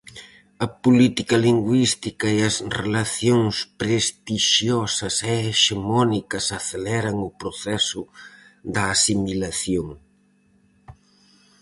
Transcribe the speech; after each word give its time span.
A 0.65 0.67
política 0.83 1.35
lingüística 1.47 2.27
e 2.37 2.39
as 2.49 2.55
relacións 2.81 3.55
prestixiosas 3.79 5.15
e 5.31 5.33
hexemónicas 5.51 6.45
aceleran 6.59 7.15
o 7.29 7.31
proceso 7.41 8.01
da 8.73 8.83
asimilación. 8.95 9.87